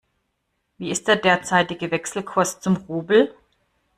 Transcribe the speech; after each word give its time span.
Wie 0.79 0.89
ist 0.89 1.07
der 1.07 1.15
derzeitige 1.17 1.91
Wechselkurs 1.91 2.59
zum 2.59 2.75
Rubel? 2.75 3.35